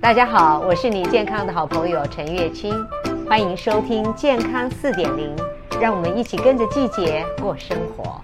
[0.00, 2.74] 大家好，我是你健康的好朋友陈月清，
[3.28, 5.36] 欢迎收听健康四点零，
[5.78, 8.18] 让我们一起跟着季节过生活。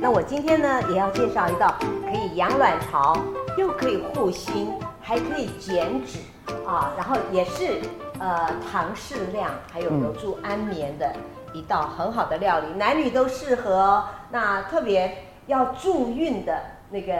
[0.00, 1.72] 那我今天呢，也要介绍一道
[2.04, 3.16] 可以养卵巢，
[3.56, 6.18] 又可以护心，还可以减脂
[6.66, 7.80] 啊，然后也是
[8.18, 11.14] 呃糖适量，还有有助安眠的
[11.52, 14.02] 一道很好的料理，男女都适合。
[14.32, 17.14] 那特别要助孕的那个。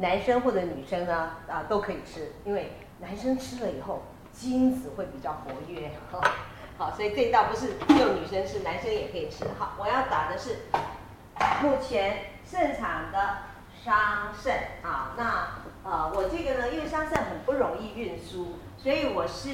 [0.00, 5.90] 男生或者女生呢，啊，都可以吃，因为男生吃了以后，精子会比较活跃。
[6.78, 9.44] 好，所以这道不是只有女生吃，男生也可以吃。
[9.58, 10.60] 好，我要打的是
[11.62, 13.38] 目前盛产的
[13.84, 15.12] 桑葚啊。
[15.18, 15.48] 那
[15.84, 19.50] 呃，我这个呢，因为桑葚很不容易运输，所以我是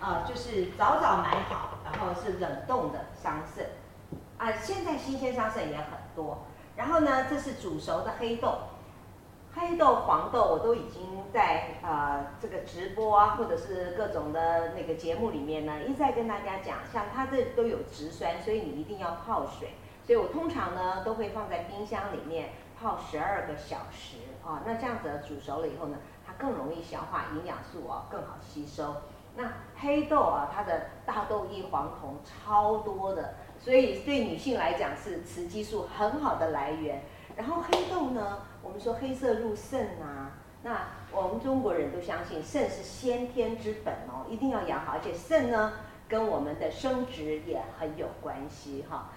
[0.00, 3.64] 呃，就是早早买好，然后是冷冻的桑葚。
[4.38, 6.46] 啊，现在新鲜桑葚也很多。
[6.74, 8.58] 然后呢，这是煮熟的黑豆。
[9.54, 11.02] 黑豆、黄豆，我都已经
[11.32, 19.70] 在呃这个直播啊，或者是各种的那个节目里面呢，一再跟大家讲，像它这都有植酸，所以你一定要泡水。
[20.04, 25.96] 所以我通常呢都会放在冰箱里面泡十二个小时啊，那这样子煮熟了以后呢，
[26.26, 28.94] 它更容易消化营养素啊，更好吸收。
[29.36, 37.02] 那黑豆啊，它的大豆异黄酮超多的，所以对女性来讲是雌激素很好的来源。
[37.34, 45.74] 然后黑豆呢，我们说黑色入肾啊，那我们中国人都相信肾是先天之本哦，一定要养好，而且肾呢
[46.08, 49.10] 跟我们的生殖也很有关系哈，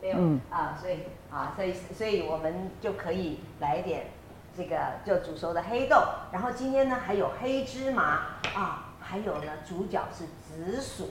[0.00, 0.98] 没有、嗯、啊，所以
[1.30, 4.08] 啊，所以所以我们就可以来一点
[4.54, 5.96] 这个就煮熟的黑豆，
[6.30, 11.08] 然后今天呢还有黑芝麻啊，还有呢主角是紫薯，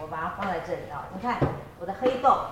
[0.00, 1.38] 我把它放在这里啊，你看
[1.80, 2.46] 我的黑豆。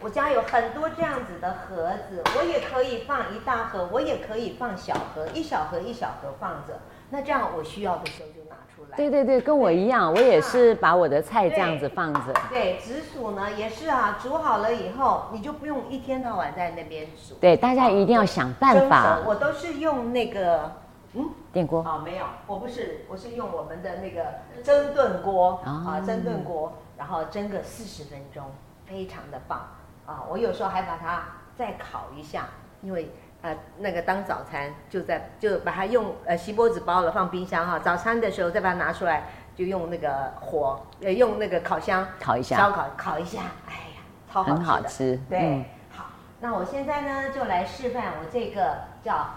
[0.00, 6.78] 我家有很多这样子的盒子，我也可以放一大盒，我也可以放小盒，一小盒一小盒放着。
[7.08, 8.96] 那这样我需要的时候就拿出来。
[8.96, 12.34] 对对对，跟我一样，我也是把我的菜这样子放着。
[12.50, 17.34] 对，紫薯呢也是啊，煮好了以后你就不用一天到晚在那边煮。
[17.40, 19.20] 对，大家一定要想办法。
[19.26, 20.72] 我都是用那个
[21.14, 21.80] 嗯电锅。
[21.80, 24.26] 哦，没有，我不是，我是用我们的那个
[24.62, 28.44] 蒸炖锅啊，蒸炖锅，然后蒸个四十分钟，
[28.84, 29.66] 非常的棒。
[30.06, 31.24] 啊，我有时候还把它
[31.56, 32.46] 再烤一下，
[32.80, 33.10] 因为
[33.42, 39.24] 呃那个当早餐就在就把它用呃锡箔纸包了放冰箱哈，早餐的时候再把它拿出来，
[39.56, 44.02] 就用那个火呃用那个烤箱烤一下，烧烤烤一下，哎呀，
[44.32, 45.20] 超好吃的，很好吃。
[45.28, 46.04] 对，嗯、好，
[46.40, 49.30] 那我现在呢就来示范我这个叫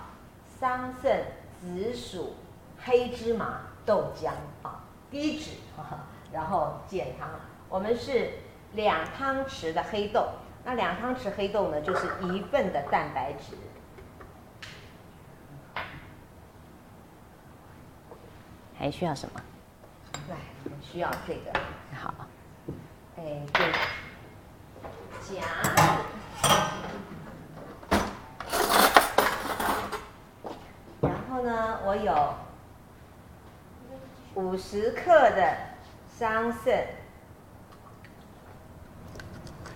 [0.59, 1.19] 桑葚
[1.59, 2.35] 紫薯
[2.83, 4.29] 黑芝麻豆浆
[4.61, 5.51] 啊，低脂，
[6.31, 7.27] 然后减糖。
[7.69, 8.29] 我们是
[8.73, 10.27] 两汤匙的黑豆。
[10.69, 13.57] 那两汤匙黑豆呢，就是一份的蛋白质。
[18.77, 19.41] 还需要什么？
[20.29, 20.35] 来，
[20.79, 21.59] 需要这个。
[21.99, 22.13] 好。
[23.17, 23.71] 哎，对。
[25.23, 25.41] 夹。
[31.01, 32.35] 然后呢，我有
[34.35, 35.57] 五十克的
[36.15, 36.85] 桑葚。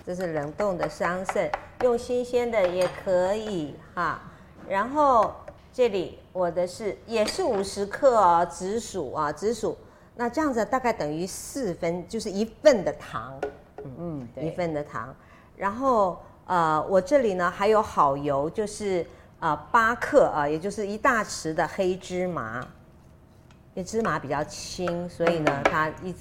[0.06, 1.50] 这是冷冻的桑葚，
[1.81, 4.22] 用新鲜的也可以哈。
[4.68, 5.34] 然后
[5.72, 9.78] 这里我的是也是五十克哦，紫薯啊，紫薯。
[10.16, 13.40] 那这样子大概等于四分，就是一份的糖，
[13.84, 15.16] 嗯嗯，对，一份的糖。
[15.56, 19.06] 然后呃，我这里呢还有好油，就是
[19.40, 22.59] 呃八克啊，也就是一大匙的黑芝麻。
[23.74, 26.14] 因为芝麻比较轻，所以呢它一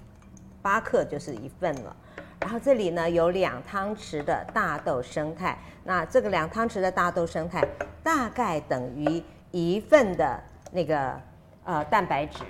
[0.62, 1.96] 八克就是一份了。
[2.42, 7.64] 然后这里呢有两汤匙的大豆生态，那这个两汤匙的大豆生态
[8.02, 9.22] 大概等于
[9.52, 10.42] 一份的
[10.72, 11.14] 那个
[11.62, 12.42] 呃蛋白质，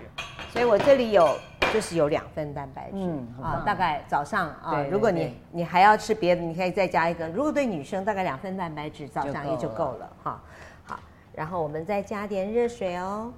[0.51, 1.37] 所以我这里有
[1.75, 7.29] 就是有两份蛋白质，嗯啊，大概早上啊，如果你你还要吃别的，你可以再加一个。
[7.29, 10.43] 如果对女生大概两份蛋白质早上也就够了哈。
[10.85, 10.99] 好，
[11.35, 13.31] 然后我们再加点热水哦，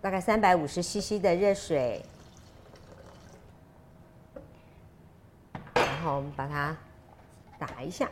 [0.00, 2.00] 大概三百五十 CC 的热水。
[6.14, 6.76] 我们把它
[7.58, 8.08] 打一下，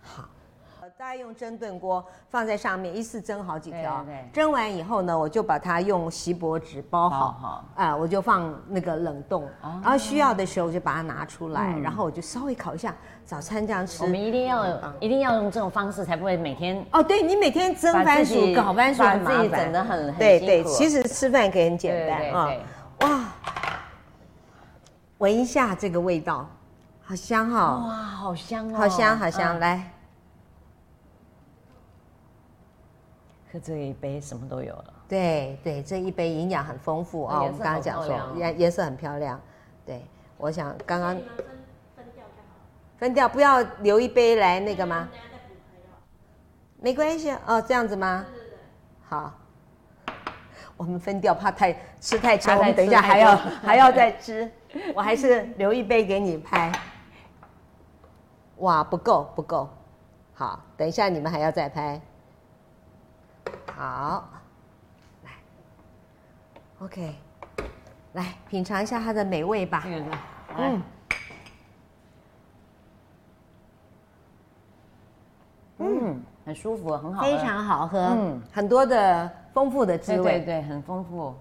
[0.00, 0.28] 好，
[1.10, 4.06] 再用蒸炖锅放在上面，一次蒸好几条。
[4.32, 14.04] 蒸完以后呢，我就把它用锡箔纸包好，啊，我就放那个冷冻，然后需要的时候我就把它拿出来，然后我就稍微烤一下，早餐这样吃。
[14.04, 14.64] 我们一定要
[15.00, 17.02] 一定要用这种方式，才不会每天哦。
[17.02, 20.62] 对，你每天蒸番薯、搞番薯很麻烦，自己整得很对对。
[20.62, 22.52] 其实吃饭可以很简单啊。
[23.00, 23.24] 哇，
[25.18, 26.48] 闻一下这个味道，
[27.02, 27.84] 好香哈！
[27.84, 29.58] 哇，好香哦，好香好香！
[29.58, 29.90] 来，
[33.52, 34.94] 喝这一杯什么都有了。
[35.08, 37.42] 对对，这一杯营养很丰富啊。
[37.42, 39.40] 我们刚刚讲说颜颜色很漂亮。
[39.84, 40.04] 对，
[40.36, 41.24] 我想刚刚分
[41.96, 42.54] 分掉就好。
[42.98, 45.08] 分掉，不要留一杯来那个吗？
[46.82, 48.24] 没关系哦，这样子吗？
[49.08, 49.34] 好，
[50.78, 54.50] 我们分掉，怕太吃太撑，我们等一下还要还要再吃，
[54.94, 56.72] 我还是留一杯给你拍。
[58.58, 59.68] 哇，不够不够，
[60.34, 62.00] 好，等一下你们还要再拍。
[63.74, 64.28] 好，
[65.24, 65.30] 来
[66.80, 67.14] ，OK，
[68.12, 69.84] 来品尝一下它的美味吧。
[70.56, 70.82] 嗯，
[75.78, 77.98] 嗯，很舒服，很好，非常好喝。
[77.98, 81.34] 嗯，很多的丰富的滋味，对对，很丰富。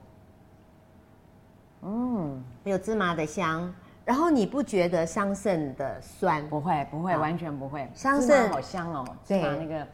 [1.82, 3.74] 嗯，有芝麻的香，
[4.06, 6.48] 然后你不觉得桑葚的酸？
[6.50, 7.90] 不会，不会，完全不会。
[7.94, 9.88] 桑葚好香哦，对，那个。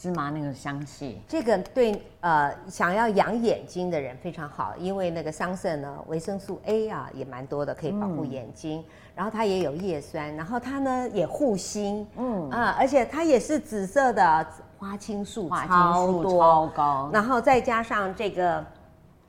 [0.00, 8.80] 芝麻那个香气，这个对呃想要养眼睛的人非常好，因为那个桑葚呢，维生素 A 啊也蛮多的，可以保护眼睛。
[8.80, 12.48] 嗯、然后它也有叶酸，然后它呢也护心，嗯。
[12.48, 14.46] 啊，而且它也是紫色的
[14.78, 18.64] 花青素，花青素超高，然后再加上这个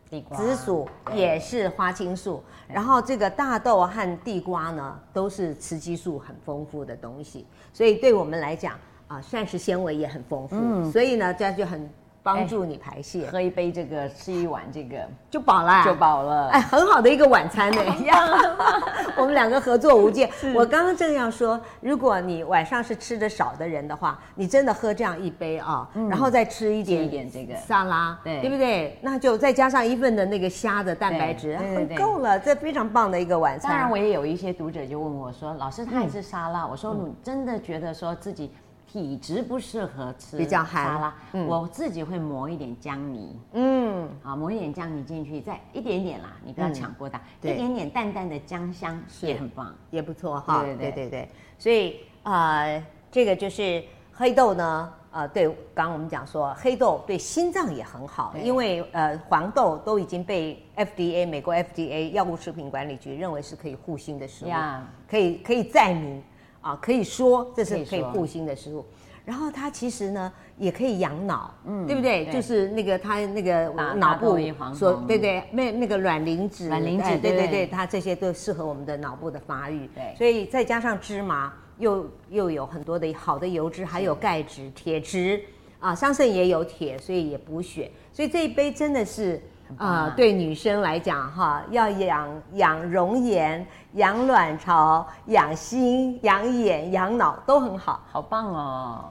[0.10, 0.38] 地瓜。
[0.38, 8.80] 紫薯也是花青素，然后这个大豆和地瓜呢都是雌激素很丰富的东西，所以对我们来讲。
[9.12, 11.90] 啊，膳食纤维也很丰富，嗯，所以呢，这样就很
[12.24, 13.28] 帮助你排泄。
[13.30, 14.98] 喝一杯这个，吃一碗这个
[15.30, 16.48] 就饱了，就饱了。
[16.48, 17.82] 哎，很好的一个晚餐呢。
[19.18, 20.30] 我们两个合作无间。
[20.56, 28.98] 我刚刚正要说，如果你晚上是吃的少的人的话，你真的喝这样一杯啊，然后再吃一点一点这个沙拉，对，对不对？
[29.02, 32.40] 那就再加上一份的那个虾的蛋白质，很够了。
[32.40, 33.72] 这非常棒的一个晚餐。
[33.72, 38.50] 当然，我也有一些读者就问我说：“老师，他也是沙拉？”我说：“你真的觉得说自己？”
[38.92, 51.10] 体质不适合吃比较寒沙拉，嗯、我自己会磨一点姜泥，嗯，好，磨一点姜泥进去，再一点点啦，你不要抢过大，嗯、一点点淡淡的姜香也很棒，也不错哈，对对对。
[51.10, 58.42] 对，所以呃，这个就是黑豆呢，呃，对，刚刚我们讲说黑豆对心脏也很好，对。
[58.42, 64.86] 因为呃黄豆都已经被 FDA 美国 FDA 药物食品管理局认为是可以护心的食物，呀。
[65.10, 66.22] 可以可以载明。
[66.62, 68.86] 啊，可以说这是可以护心的食物，
[69.26, 72.26] 然后它其实呢也可以养脑，嗯，对不对？
[72.26, 72.34] 对。
[72.34, 74.38] 就是那个它那个脑部
[74.74, 77.48] 所对对，那那个卵磷脂，卵磷脂，对对。
[77.48, 85.42] 对，它这些都适合我们的脑部的发育，对，所以再加上芝麻，又又有很多的好的油脂，还有钙质、铁质
[85.80, 89.42] 啊，桑葚也有铁，所以也补血，所以这一杯真的是。
[89.78, 99.06] 啊、呃，对女生来讲，哈，要养养容颜、养卵巢、养心、养眼、养脑都很好，好棒哦！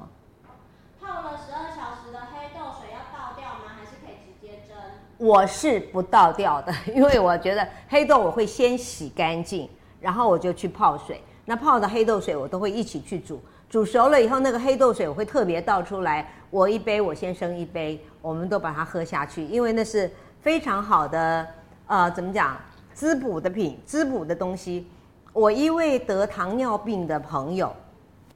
[1.01, 3.73] 泡了十二小时的黑豆水要倒掉吗？
[3.79, 4.77] 还是可以直接蒸？
[5.19, 9.69] 我是不倒掉的， 因为我觉得黑豆我会先洗干净，
[10.01, 11.21] 然后我就去泡水。
[11.45, 20.11] 那泡的黑豆水我都会一起去煮，煮熟了以后，那个黑豆水我会特别倒出来，我一杯，我先生一杯，我们都把它喝下去，因为那是。
[20.41, 21.47] 非常好的，
[21.87, 22.57] 呃，怎么讲？
[22.95, 24.87] 滋补的品，滋补的东西。
[25.33, 27.75] 我一位得糖尿病的朋友，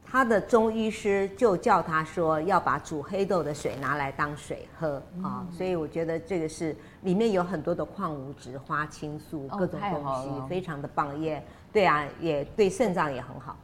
[0.04, 11.42] 他的中医师就叫他说要把煮黑豆的水拿来当水喝啊，所以我觉得这个是里面有很多的矿物质、花青素各种东西，非常的棒，也
[11.73, 13.56] 对啊，也对肾脏也很好。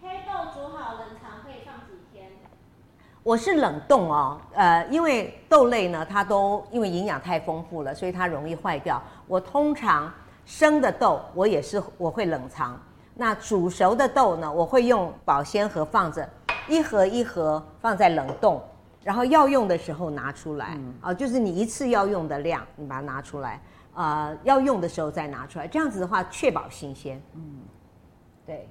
[0.00, 2.30] 黑豆煮好冷藏可以放几天？
[3.30, 9.00] 我是冷冻哦，呃，因为豆类呢，它都因为营养太丰富了，所以它容易坏掉。
[9.28, 10.12] 我通常
[10.44, 12.76] 生的豆，我也是我会冷藏。
[13.14, 16.28] 那煮熟的豆呢，我会用保鲜盒放着，
[16.66, 18.60] 一盒一盒放在冷冻，
[19.04, 20.66] 然后要用的时候拿出来。
[20.66, 23.62] 啊、嗯呃，就是你一次要用的量，你把它拿出来，
[23.94, 27.22] 呃，要用的时候再拿出来，这样子的话确保新鲜。
[27.36, 27.60] 嗯，
[28.44, 28.68] 对。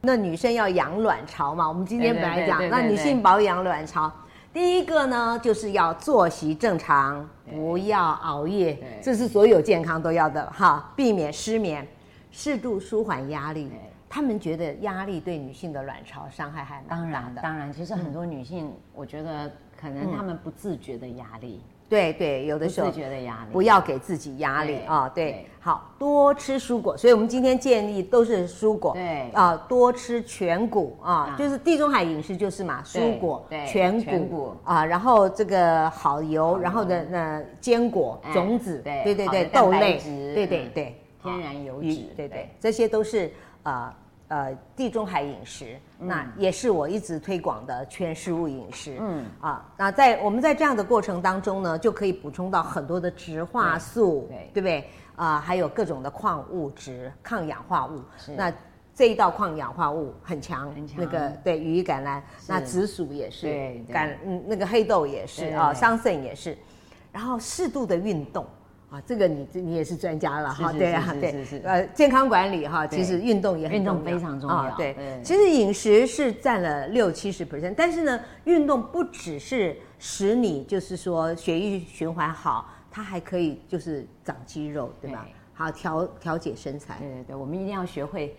[0.00, 1.68] 那女生要养卵巢嘛？
[1.68, 4.10] 我们今天本来讲，那女性保养卵巢，
[4.52, 11.86] 第一个呢就是要作息正常，不要熬夜，对这是所有健康都要的哈，避免失眠，
[12.30, 13.72] 适度舒缓压力。
[14.10, 17.02] 他们觉得压力对女性的卵巢伤害还蛮大的。
[17.02, 21.60] 当然，当然，其实很多女性，嗯、我觉得可能她们不自觉的压力。
[21.88, 25.08] 对对，有的时候不觉的压力，不要给自己压力啊。
[25.08, 28.92] 对，好多吃蔬果，所以我们今天建议都是蔬果。
[28.92, 39.98] 对啊，多吃全谷啊，就是地中海饮食就是嘛，蔬果、全谷啊，然后这个好油，然后的那坚果、种子，对对对，豆类，
[40.34, 43.90] 对对对，天然油脂，对对，这些都是呃
[44.28, 48.96] 呃地中海饮食，嗯、那也是我一直推广的全食物饮食。
[49.00, 54.78] 嗯啊，那在我们在这样的过程当中呢，就可以补充到很多的植化素，对，对，不对？
[55.16, 58.00] 啊、呃，还有各种的矿物质、抗氧化物。
[58.16, 58.52] 是那
[58.94, 60.96] 这一道抗氧化物很强，很强。
[60.98, 66.56] 那个对羽衣甘蓝，那紫薯也是，对，甘嗯那个黑豆也是啊，桑葚也是。
[67.10, 68.46] 然后适度的运动
[68.90, 74.74] 啊，这个你你也是专家了哈，对啊，对，呃，健康管理哈，其实运动也很重要，运动非常重要。
[74.76, 85.28] 对，其实饮食是占了六七十 percent，但是呢，运动不只是使你就是说血液循环好，它还可以就是长肌肉，对吧？
[85.52, 86.96] 好调调节身材。
[86.98, 88.34] 对对对，我们一定要学会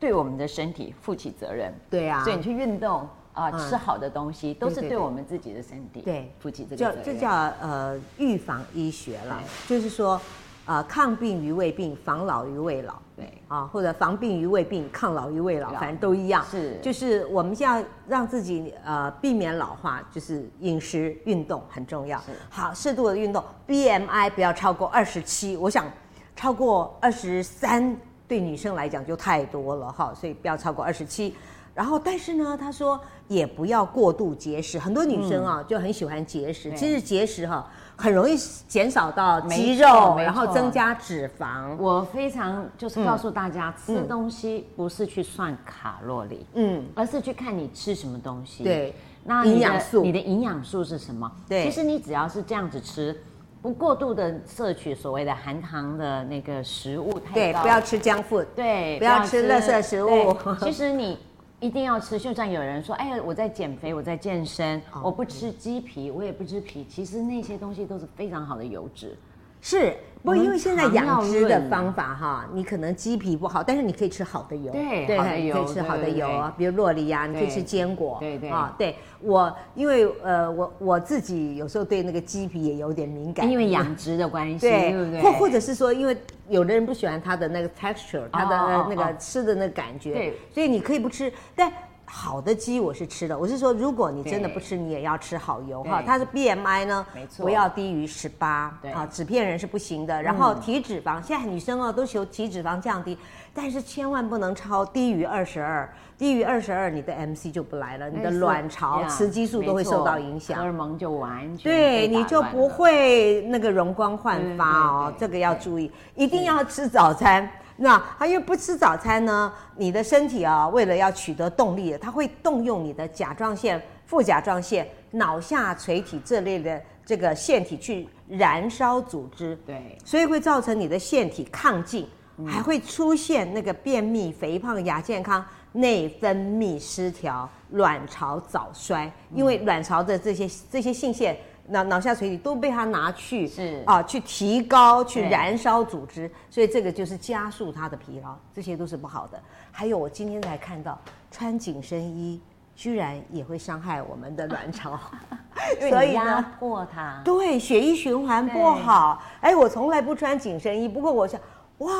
[0.00, 1.72] 对我们的身体负起责任。
[1.88, 3.08] 对啊，所以你去运动。
[3.32, 6.96] 啊，吃好的东西都是对我们自己的身体对负起这个责任。
[6.96, 10.20] 叫这叫呃预防医学了，就是说，
[10.66, 12.94] 呃抗病于未病，防老于未老。
[13.14, 16.44] 对啊，或者防病于未病，抗老于未老，反正都一样。
[16.50, 22.20] 是，就是我们现在让自己呃避免老化，就是饮食运动很重要。
[22.50, 25.86] 好，适度的运动，BMI 不要超过二十七，我想
[26.34, 27.96] 超过二十三
[28.26, 31.34] 对女生来讲就太多了哈，所以不要超过二十七。
[31.74, 34.78] 然后，但是呢，他说也不要过度节食。
[34.78, 36.70] 很多女生啊，嗯、就很喜欢节食。
[36.76, 38.36] 其实节食哈、啊，很容易
[38.68, 41.74] 减少到肌肉，然后增加脂肪。
[41.78, 48.62] 我非常就是告诉大家，嗯、吃东西不是去算卡路里，嗯，而是去看你吃什么东西。
[48.62, 51.32] 对，那营养素，你的营养素是什么？
[51.48, 53.18] 对，其实你只要是这样子吃，
[53.62, 60.36] 不过度的摄取所谓的含糖的那个食物太，对，不要吃浆糊，对，不要吃垃圾食物。
[60.60, 61.18] 其实你。
[61.62, 69.16] 一定要吃，就算有人说：“哎呀，我在减肥，我在健身，我不吃鸡皮，我也不吃皮。”其实那些东西都是非常好的油脂。
[69.64, 78.50] 是，不过因为现在养殖的方法哈，你可能鸡皮不好，但是你可以吃好的油，对，好的油，可以吃好的油啊，比如洛梨啊，你可以吃坚果，对对。
[78.50, 78.96] 啊，对。
[79.20, 85.22] 我，因为呃，我我自己有时候对那个鸡皮也有点敏感，因为养殖的关系，对不对？
[85.22, 86.16] 或或者是说，因为
[86.48, 91.72] 有的人不喜欢它的那个 texture，它的那个吃的那个感觉，对，所以你可以不吃，但。
[92.04, 96.02] 好的鸡我是吃的，我是说，如果你真的不吃，你也要吃好油哈。
[96.04, 100.22] 它是 BMI 呢，没错，不要低于十八，对啊，纸片人是不行的。
[100.22, 103.16] 然后体脂肪，现在女生哦都求体脂肪降低，
[103.54, 117.48] 但是千万不能超低于二十二，低于二十二，你的 MC 就不来了，你的卵巢、雌激素都会受到影响，荷尔蒙就完全对，你就不会那个容光焕发哦，这个要注意，一定要吃早餐。
[117.76, 132.06] 那他因为不吃早餐呢，你的身体啊，为了要取得动力，它会动用你的甲状腺、副甲状腺、脑下垂体这类的这个腺体去燃烧组织，对，所以会造成你的腺体亢进，
[132.46, 141.36] 还会出现那个便秘、肥胖、亚健康、内分泌失调、卵巢早衰，因为卵巢的这些这些性腺。
[141.68, 149.40] 脑脑下垂体都被它拿去是啊，去提高、去燃烧组织，所以这个就是加速它的疲劳，这些都是不好的。
[149.70, 150.98] 还有我今天才看到，
[151.30, 152.40] 穿紧身衣
[152.74, 154.98] 居然也会伤害我们的卵巢，
[155.88, 159.22] 所以压迫它，对血液循环不好。
[159.40, 161.40] 哎，我从来不穿紧身衣，不过我想，
[161.78, 161.92] 哇，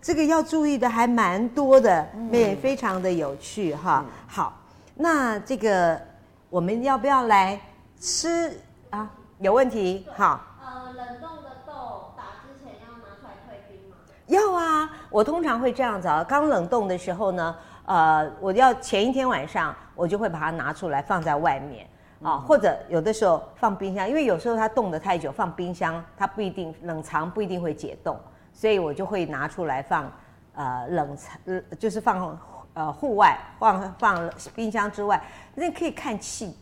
[0.00, 4.04] 这个要注意的还蛮多的，也、嗯、非常的有趣哈。
[4.06, 4.60] 嗯、好，
[4.94, 6.00] 那这个
[6.48, 7.60] 我们要不要来
[7.98, 8.56] 吃？
[8.94, 9.10] 啊，
[9.40, 10.40] 有问题，好。
[10.64, 13.96] 呃，冷冻的豆打之前要拿出来退冰吗？
[14.26, 21.88] 要啊，我通常会这样子啊，刚冷冻的时候呢，呃，我要前一天晚上我就会把它拿出来放在外面
[22.22, 28.16] 啊，或者有的时候放冰箱，因为有时候它冻得太久，放冰箱它不一定冷藏不一定会解冻，
[28.52, 30.08] 所以我就会拿出来放
[30.54, 31.36] 呃冷藏，
[31.80, 32.38] 就是放
[32.74, 35.20] 呃户外放放冰箱之外，
[35.56, 36.56] 那可以看气。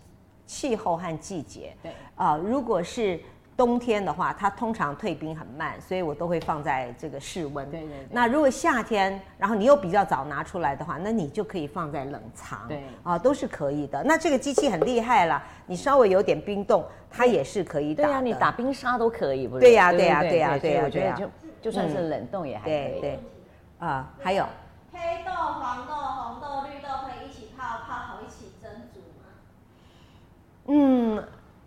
[0.53, 3.19] 气候和季节，对啊、呃，如果是
[3.57, 7.71] 冬天的话，它通常退冰很慢，所以我都会放在这个室温。
[7.71, 8.07] 对对对。
[8.11, 12.69] 那如果夏天，然后你又比较早拿出来的话，那你就可以放在冷藏。
[12.69, 14.05] 对啊、呃，都是可以的。
[14.05, 18.09] 那这个机器很厉害了，你稍微有点冰冻，它也是可以打的。
[18.09, 19.61] 对呀、啊，你打冰沙都可以，不是？
[19.61, 21.19] 对呀、啊，对呀、啊，对呀、啊，对呀、啊，对呀、啊。
[21.19, 21.31] 就
[21.63, 22.73] 就算是冷冻也还可以。
[22.73, 23.15] 对对。
[23.79, 24.45] 啊、呃，还有。
[24.93, 25.87] 黑豆、黄
[26.41, 29.01] 豆可以一起泡，泡好一起蒸煮。
[30.67, 31.23] 嗯，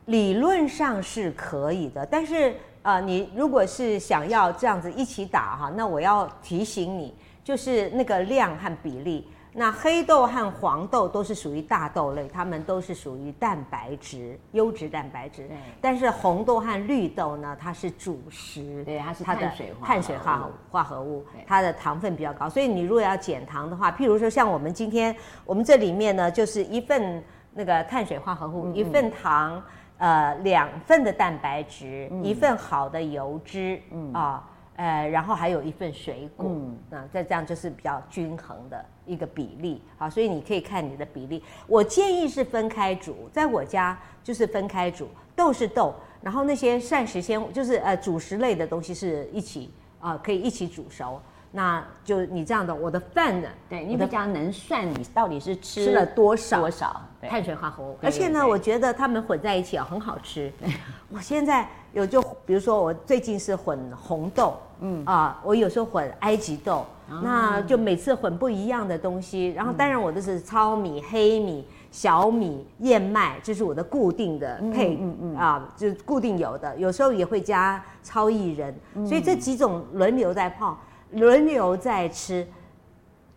[0.06, 15.48] 理论上是可以的，但是呃，你如果是想要这样子一起打哈，那我要提醒你，就是那个量和比例，那黑豆和黄豆都是属于大豆类，它们都是属于蛋白质、优质蛋白质。
[15.48, 15.58] 对。
[15.82, 22.50] 但是红豆和绿豆呢，它是主食，对，它是碳水化碳水化合化合物，它的糖分比较高。
[22.50, 27.24] 所以你如果要减糖的话，譬如说像我们今天，我们这里面呢，就是一份
[27.56, 29.64] 那个碳水化合物，嗯、一份糖，
[29.98, 34.48] 呃，两份的蛋白质，嗯、一份好的油脂，嗯啊。
[34.78, 41.42] 呃，然后还有一份水果，嗯，那这这样就是比较均衡的一个比例，好，所以你可以看你的比例。
[41.66, 49.72] 我建议是分开煮，在我家就是分开煮，豆是豆，然后那些膳食纤就是呃主食类的东西是一起
[50.02, 51.22] 啊、呃，可以一起煮熟。
[51.56, 53.48] 那就你这样的，我的饭呢？
[53.70, 60.52] 对，你比较能算你到底是吃，了多少多少碳水化合物，而且呢，我觉得他们混在一起啊，很好吃。
[61.10, 66.86] 我现在有就比如说我最近是混红豆，嗯啊，我有时候混埃及豆，
[67.24, 69.52] 那就每次混不一样的东西。
[69.52, 76.76] 然后当然我都是糙米、黑米、小米、燕麦，这是我的固定的配，嗯嗯啊，就是固定有的。
[76.76, 78.76] 有时候也会加超薏仁，
[79.08, 80.78] 所以这几种轮流在泡。
[81.12, 82.46] 轮流在吃，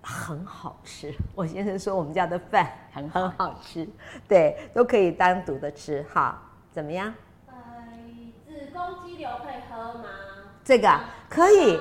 [0.02, 1.14] 很好吃。
[1.34, 3.88] 我先生说我们家的饭很很好吃，
[4.26, 6.04] 对，都可以单独的吃。
[6.12, 6.40] 哈，
[6.72, 7.12] 怎么样？
[7.46, 7.54] 呃，
[8.46, 10.04] 子宫肌瘤可以喝吗？
[10.64, 10.90] 这个
[11.28, 11.78] 可以。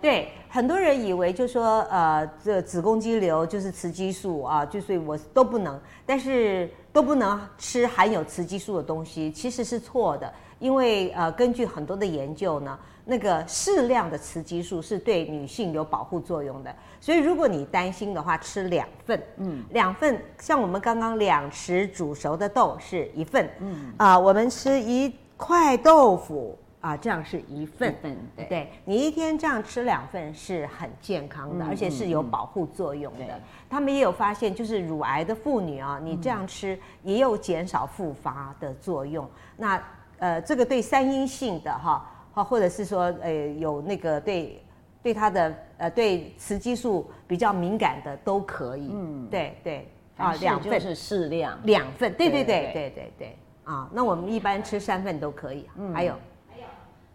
[0.00, 10.30] 对，很多人以为就说呃，这子宫肌瘤就是雌激素啊，就所以我都不能，但是都不能吃含有雌激素的东西，其实是错的。
[10.58, 12.78] 因为呃，根据很多的研究呢。
[13.06, 33.34] 那个适量的雌激素是对女性有保护作用的，所以如果你担心的话，吃两份，嗯，两份，像我们刚刚两匙煮熟的豆是一份，嗯，啊、呃，我们吃一块豆腐啊、呃，这样是一份，一份，对，对，你一天这样吃两份是很健康的，嗯、而且是有保护作用的。
[33.34, 39.26] 嗯、他们也有发现，就是乳癌的妇女啊，你这样吃也有减少复发的作用。
[39.26, 39.82] 嗯、那
[40.20, 42.10] 呃，这个对三阴性的哈。
[42.34, 44.60] 好，或者是说，呃，有那个对，
[45.00, 48.90] 对它的呃，对雌激素比较敏感的都可以。
[48.92, 49.88] 嗯，对对。
[50.16, 51.56] 啊，两份是适量。
[51.62, 53.38] 两份，对对对对对对。
[53.64, 55.68] 啊，那我们一般吃三份都可以。
[55.76, 56.14] 嗯，还有。
[56.50, 56.64] 还有，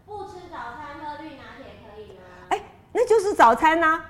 [0.06, 2.22] 不吃早餐喝绿拿铁可以吗？
[2.48, 2.60] 哎，
[2.92, 4.06] 那就是早餐呐、啊。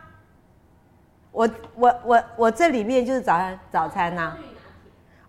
[1.33, 4.39] 我我我我这里面就是早餐早餐呐、啊。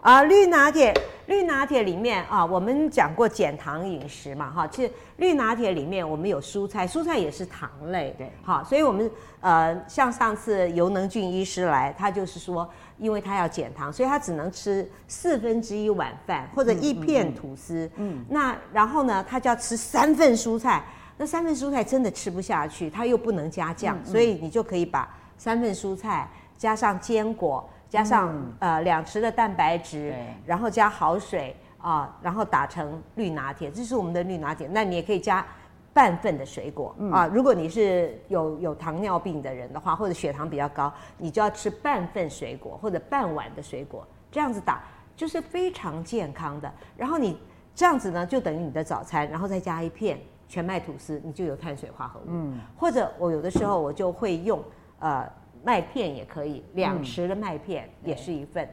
[0.01, 0.91] 啊，绿拿铁，
[1.27, 9.09] 绿拿铁里面啊，我们讲过减糖饮食嘛，哈，其实绿拿铁里面我们有蔬菜，蔬菜也是糖类，对，好，所以我们
[9.41, 20.83] 呃，像上次尤能俊医师来，他就是说，因为他要减糖，所以他只能吃四分之一碗饭或者一片吐司，嗯，嗯，嗯，那然后呢，他就要吃三份蔬菜，
[21.15, 27.69] 那三份蔬菜真的吃不下去，他又不能加酱，所以你就可以把三份蔬菜加上坚果。
[27.91, 34.65] 加上、嗯、呃两匙的蛋白质，然后加好水啊、呃，然后打成绿拿铁，这是我们的绿拿铁。
[34.71, 35.45] 那你也可以加
[35.93, 37.29] 半份的水果、嗯、啊。
[37.29, 44.81] 如果你是有有糖尿病的人的话，或者血糖比较高，你就要吃半份水果或者半碗的水果，这样子打
[45.13, 46.73] 就是非常健康的。
[46.95, 47.37] 然后你
[47.75, 52.23] 这样子呢，就等于你的早餐，然后再加一片全麦吐司，你就有碳水化合物。
[52.27, 54.63] 嗯，或者我有的时候我就会用
[54.99, 55.29] 呃。
[55.63, 58.67] 麦片也可以，两匙的麦片也是一份，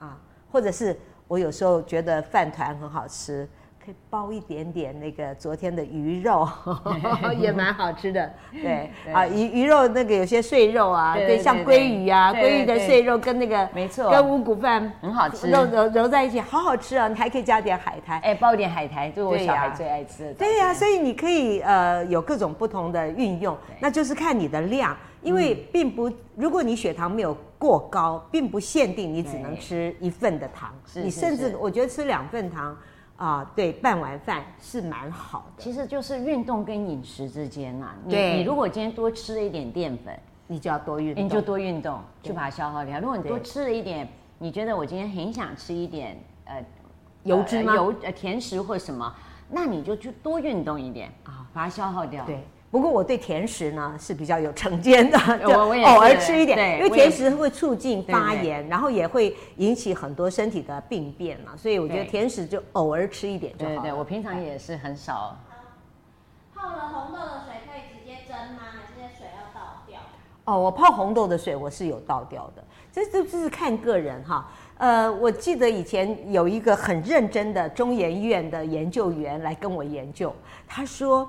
[0.00, 0.18] 嗯、啊，
[0.50, 3.48] 或者是我有时候觉得饭团很好吃，
[3.84, 6.48] 可以包一点点那个昨天的鱼肉，
[7.38, 8.30] 也蛮好吃的。
[8.52, 17.08] 对，对啊，鱼鱼肉那个有些碎肉啊，对，像鲑鱼啊，鲑鱼的碎肉跟那个没错，跟五谷饭很好吃，揉揉揉在一起，好好吃啊！
[17.08, 20.34] 你还可以加点海苔，哎，包一点海苔，就是我小孩最爱吃的。
[20.34, 24.96] 对呀、啊，所以你可以呃有各种不同的运用，那就是看你的量。
[25.22, 30.72] 因为并不，如果你血糖没有过高，并不限定你只能吃一份的糖。
[30.86, 32.74] 是你甚至我觉得吃两份糖，
[33.16, 35.62] 啊、呃，对，半碗饭是蛮好的。
[35.62, 42.98] 其实就是运动跟饮食之间啊，你对你如果今天多吃了一点淀粉，你就要多运动，你就多运动去把它消耗掉。
[42.98, 46.64] 如果你多吃了一点，你觉得我今天很想吃一点呃
[47.24, 47.74] 油脂吗？
[47.74, 49.14] 油呃甜食或什么，
[49.50, 52.24] 那你就去多运动一点啊，把它消耗掉。
[52.24, 52.42] 对。
[52.70, 63.82] 不过我对甜食呢是比较有成见的， 就偶尔吃一点，因为甜食会促进发炎，然后也会引起很多身体的病变嘛，所以我觉得甜食就偶尔吃一点就好。
[63.82, 65.36] 对对，我平常也是很少。
[66.54, 68.60] 泡了红豆的水可以直接蒸吗？
[68.70, 69.98] 还是这些水要倒掉？
[70.44, 74.48] 哦，我泡红豆的水我是有倒掉的，这这这是看个人哈。
[74.78, 80.32] 呃，我记得以前有一个很认真的中研院的研究员来跟我研究，
[80.68, 81.28] 他说。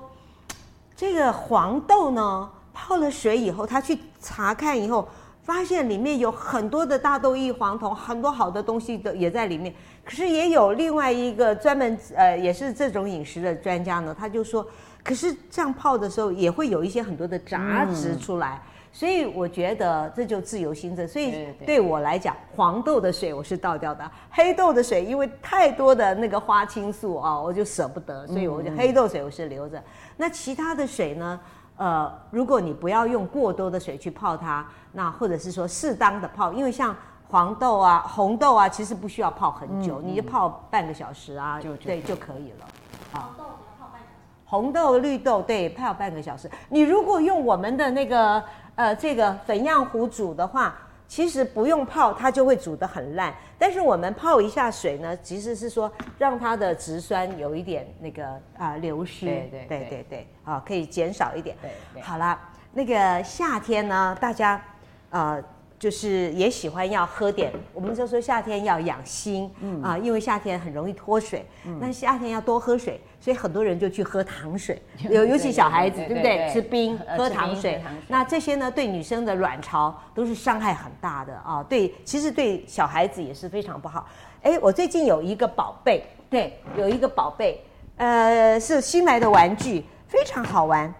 [1.02, 5.08] 这个黄豆呢，泡了水以后，他去查看以后，
[5.42, 9.74] 发现里面有很多的大豆异黄酮，很多好的东西都也在里面。
[10.04, 14.64] 可是也有另外一个专门呃，也是这种饮食的专家呢，他就说，
[15.02, 18.62] 可是这样泡的时候也会有一些很多的杂质出来。
[18.64, 21.08] 嗯所以我觉得这就自由心证。
[21.08, 29.82] 所以对我来讲，黄豆的水我是倒掉的，黑豆的水因为太多的那个花青素啊，我就舍不得，所以我就黑豆水我是留着。
[30.18, 31.40] 那其他的水呢？
[31.78, 36.94] 呃，如果你不要用过多的水去泡它，那或者是说适当的泡，因为像
[37.28, 42.66] 黄豆啊、红豆啊，其实不需要泡很久，你就泡半个小时啊，就对就可以了。
[43.10, 43.44] 黄豆
[43.80, 44.44] 泡半小时。
[44.44, 46.48] 红豆、绿豆对，泡半个小时。
[46.68, 48.44] 你如果用我们的那个。
[48.74, 50.74] 呃，这个粉样糊煮的话，
[51.06, 53.34] 其实不用泡，它就会煮得很烂。
[53.58, 58.26] 但是我们泡一下水呢，其实是说让它的植酸有一点那个
[58.58, 59.26] 啊、呃、流失。
[59.26, 61.56] 对对对对对，啊，可以减少一点。
[61.60, 62.02] 对，对。
[62.02, 62.38] 好了，
[62.72, 64.62] 那个夏天呢，大家
[65.10, 65.42] 呃。
[65.82, 76.48] 就是也喜欢要喝点，我们就说夏天要养心，嗯啊，因为夏天很容易脱水，嗯，那夏天要多喝水，所以很多人就去喝糖水， 尤尤其小孩子，对不对？
[76.52, 84.06] 吃冰，喝糖水，那这些呢，对女生的卵巢都是伤害很大的啊，对，其实对小孩子也是非常不好。
[84.42, 87.60] 哎，我最近有一个宝贝，对，有一个宝贝，
[87.96, 90.94] 呃，是新来的玩具，非常好玩，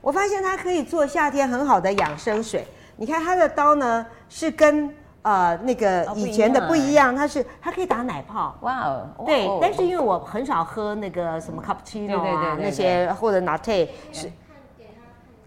[0.00, 2.64] 我发现它可以做夏天很好的养生水。
[2.96, 8.56] 你看它的刀呢，是跟呃那个以前的不一样，它是它可以打奶泡。
[8.62, 14.32] 哇哦，对，但是因为我很少喝那个什么 cappuccino 啊那些或者 latte 是。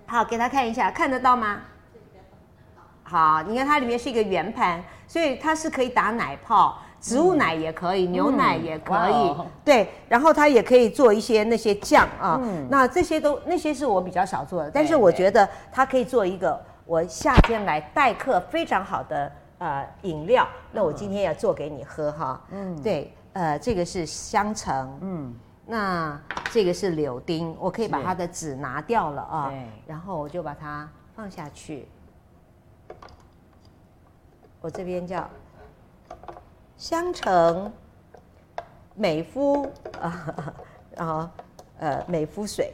[0.05, 1.61] 好，给他看一下，看得到吗？
[3.03, 12.39] 好，你看它里面是一个圆盘，所以它是可以打奶泡，植物奶也可以，牛奶也可以，对，然后它也可以做一些那些酱啊。
[12.69, 16.59] 那这些都那些是我比较少做的，但是我觉得它可以做一个。
[16.89, 22.41] 我夏天来待客非常好的呃饮料，那我今天要做给你喝哈。
[22.49, 25.35] 嗯，对，呃，这个是香橙，嗯，
[25.67, 29.49] 那这个是柳丁，我可以把它的籽拿掉了啊。
[29.49, 31.87] 对，然后我就把它放下去。
[34.59, 35.29] 我这边叫
[36.75, 37.71] 香橙
[38.95, 39.71] 美肤
[40.01, 40.35] 啊，
[40.97, 41.29] 然后
[41.77, 42.73] 呃美肤水，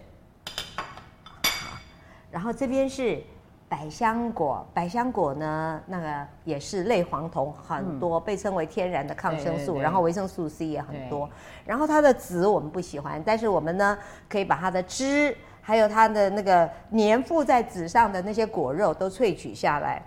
[2.31, 3.21] 然后这边是。
[3.67, 11.27] 百香果，百香果呢，那个也是类黄酮很多，嗯、被称为天然的抗生素，对对对，然后维生素 C 也很多。
[11.65, 13.97] 然后它的籽我们不喜欢，但是我们呢
[14.29, 20.01] 可以把它的汁，还有它的那个粘附在籽上的那些果肉都萃取下来，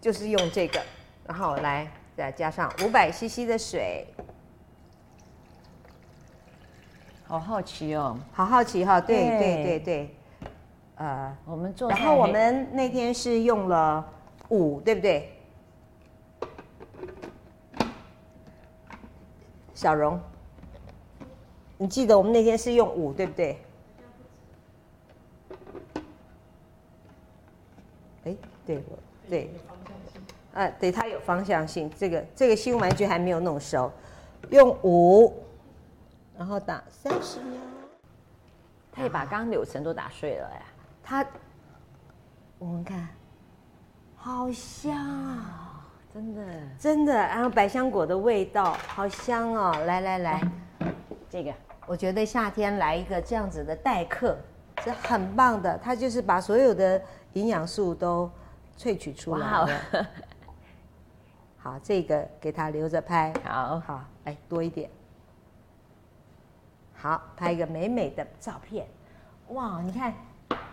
[0.00, 0.80] 就是用这个，
[1.24, 4.06] 然后来再加上五百 CC 的水。
[7.24, 9.78] 好好奇哦，好好奇哈，对对对对。
[9.78, 10.14] 对
[10.98, 14.04] 呃，我们做，然后我们那天是用了
[14.48, 15.32] 五，对不对？
[19.74, 20.20] 小荣，
[21.76, 23.58] 你记得我们那天是用五，对不对？
[28.24, 28.82] 哎，对，
[29.30, 29.50] 对，
[30.52, 31.88] 啊，对，它有方向性。
[31.96, 33.88] 这个这个新玩具还没有弄熟，
[34.50, 35.32] 用五，
[36.36, 37.60] 然后打三十秒。
[38.90, 40.62] 他也把刚刚柳橙都打碎了呀。
[41.08, 41.24] 它，
[42.58, 43.08] 我们看，
[44.14, 45.88] 好香啊！
[46.12, 46.42] 真的，
[46.78, 47.14] 真的。
[47.14, 49.72] 然后百香果的味道好香哦！
[49.86, 50.42] 来来来，
[51.30, 51.50] 这个
[51.86, 54.36] 我觉得夏天来一个这样子的待客
[54.84, 55.78] 是很棒的。
[55.78, 57.00] 它就是把所有的
[57.32, 58.30] 营养素都
[58.76, 59.68] 萃取出来了。
[61.56, 63.32] 好，这个给它留着拍。
[63.46, 64.90] 好好，来多一点。
[66.92, 68.86] 好，拍一个美美的照片。
[69.48, 70.12] 哇，你看。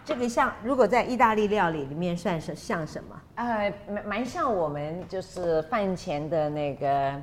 [0.06, 3.22] 这个像，如果在意大利料理里面算是像什么？
[3.36, 7.14] 呃，蛮蛮像我们就是饭前的那个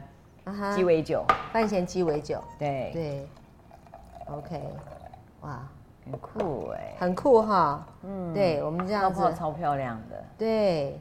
[0.74, 2.42] 鸡尾酒，饭前鸡尾酒。
[2.58, 3.28] 对对
[4.26, 4.60] ，OK，
[5.42, 5.62] 哇，
[6.04, 7.86] 很酷哎，很酷哈。
[8.02, 10.24] 嗯，对我们这样子超漂亮的。
[10.36, 11.00] 对，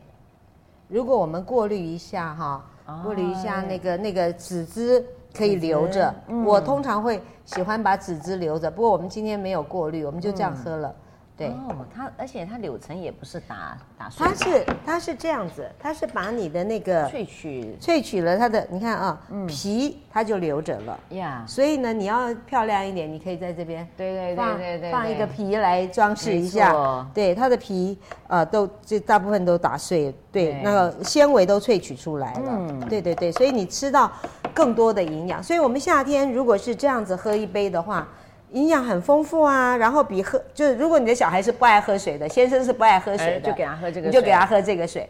[0.87, 2.63] 如果我们过滤一下哈，
[3.03, 5.03] 过滤一下那个那个籽汁
[5.35, 6.13] 可以留着。
[6.45, 10.95] 我通常会喜欢把籽汁留着，不过我们今天没有过滤，我们就这样喝了。
[11.41, 21.43] 对哦，它而且它柳橙也不是打打碎，它是它是这样子，它是把你的那个萃取萃取了它的，你看啊，嗯、皮它就留着了呀。
[21.47, 27.05] 所以呢，你要漂亮一点，你可以在这边对对对对对，对放一个皮来装饰一下。
[27.13, 32.51] 对，它的皮呃都这大部分都打碎，对，对那个纤维都萃取出来了。
[32.51, 34.11] 嗯，对对对，所以你吃到
[34.53, 35.41] 更多的营养。
[35.41, 38.07] 所以我们夏天如果是这样子喝一杯的话。
[38.51, 45.09] 营养很丰富啊，然后比喝就是，如果你的小孩是不爱喝水的，先生是不爱喝水的，就给他喝这个，你就给他喝这个水，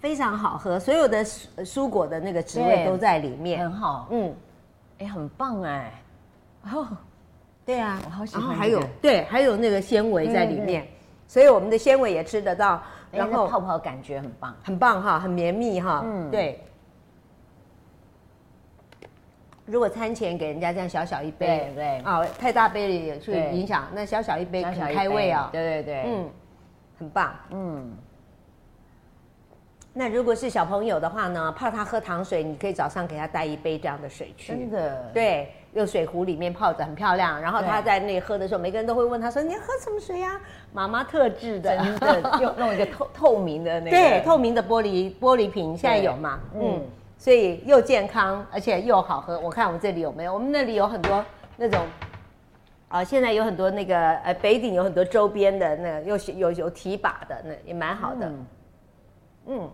[0.00, 4.34] 非常好喝，所有的蔬果的那个滋味都在里面，很好，嗯，
[4.98, 5.92] 哎，很棒哎，
[6.72, 6.88] 哦，
[7.66, 10.88] 对啊，我好喜欢，然后还有对，还有那个纤维在里面，
[11.28, 16.64] 所以我们的纤维也吃得到，然后泡泡感觉很棒，很棒哈，很绵密哈，嗯，对。
[19.64, 23.86] 如果餐前给人家这样小小一杯，对对啊，太大杯了也去影响。
[23.92, 26.30] 那小小一杯很开胃啊，对对对，嗯，
[26.98, 27.96] 很棒，嗯。
[29.94, 34.52] 那如果是小朋友的话呢，怕他喝糖水，你可以早上给他带一杯这样的水去。
[34.52, 37.38] 真的，对，用水壶里面泡着很漂亮。
[37.38, 40.40] 然后他在那里喝的时候，每个人都会问他说：“你要喝什么水呀？”
[40.72, 46.40] 妈妈特制的，真的，用弄一个透透明的那个， 对，透明的玻璃玻璃瓶，现在有嘛？
[46.54, 46.80] 嗯，
[47.22, 49.38] 所以又健康而且又好喝。
[49.38, 50.34] 我看我们这里有没有？
[50.34, 51.24] 我们那里有很多
[51.56, 51.86] 那种，
[52.88, 58.32] 啊，现在有很多那个呃北鼎有很多周边的那个有有有提把的，那也蛮好的。
[59.46, 59.70] 嗯。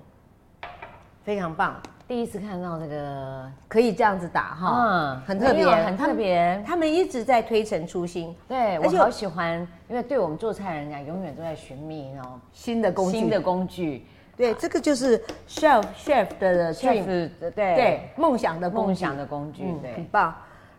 [1.24, 6.62] 非常棒，第一次看到这个可以这样子打哈，嗯，很特别，很特别。
[6.66, 14.06] 他们一直在推陈出新，对，我好喜欢，因为对我们做菜人家永远都在寻觅那种新的工具，新的工具。
[14.38, 20.34] 对，这个就是 chef chef 的 chef，对对，梦想的梦想的工具，对，很棒。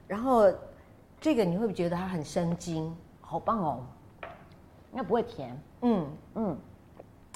[0.07, 0.51] 然后
[1.21, 2.91] 这个你会不会觉得它很生津？
[3.21, 3.85] 好棒哦，
[4.91, 6.07] 应该不会甜，嗯。
[6.35, 6.57] 嗯。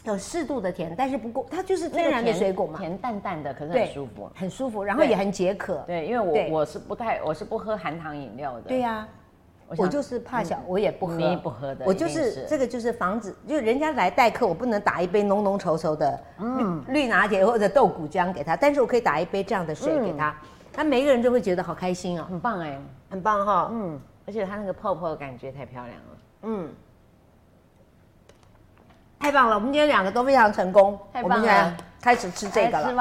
[0.05, 5.81] 有适度的甜，但是不过它就是天然的水果嘛，甜淡淡的，可是很舒服，很舒服，然后也很解渴。
[5.87, 8.61] 对，因为我我是不太，我是不喝含糖饮料的。
[8.63, 9.07] 对呀，
[9.67, 11.85] 我就是怕小，我也不喝，你不喝的。
[11.85, 20.35] 我就是这个就是防止，就人家来待客，我不能打一杯浓浓稠稠的嗯绿拿铁或者豆谷浆给他，但是我可以打一杯这样的水给他，
[20.71, 26.69] 他每一个人就会觉得好开心哦，很棒哎，很棒哈，嗯，而且它那个泡泡的感觉太漂亮了，嗯。
[29.19, 30.99] 太棒了，我们今天两个都非常成功。
[31.13, 32.93] 太棒了，我们现在开始吃这个了。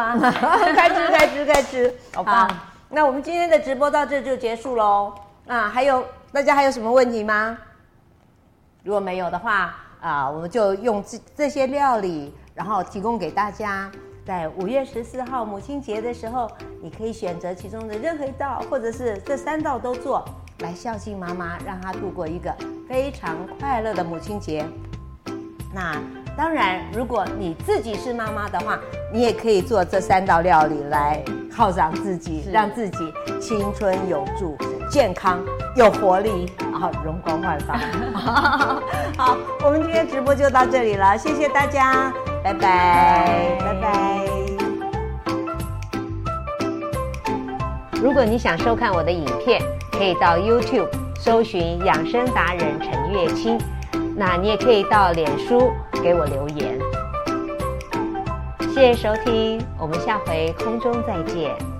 [0.72, 1.92] 开 吃，开吃，开吃。
[2.14, 2.48] 好棒。
[2.88, 5.12] 那我们今天的直播到这就结束喽。
[5.48, 7.58] 啊，还有大家还有什么问题吗？
[8.82, 13.90] 如果没有的话，啊，我们就用这这些料理，然后提供给大家。
[14.24, 20.24] 在五月十四号母亲节的时候，你可以选择其中的任何一道，或者是这三道都做，
[20.60, 22.50] 来孝敬妈妈，让她度过一个
[22.88, 24.64] 非常快乐的母亲节。
[25.74, 26.00] 那
[26.34, 28.80] 当然，如果你自己是妈妈的话，
[29.12, 34.56] 你也可以做这三道料理来犒赏自己，让自己青春永驻、
[34.88, 37.78] 健康有活力，然后容光焕发。
[39.16, 42.12] 好，我们今天直播就到这里了，谢谢大家，
[42.44, 44.26] 拜拜，拜拜。
[48.02, 53.58] 如果你想收看我的影片，可以到 YouTube 搜寻养生达人陈月清。
[54.14, 56.78] 那你也可以到脸书给我留言。
[58.74, 61.71] 谢谢收听，我们下回空中再见。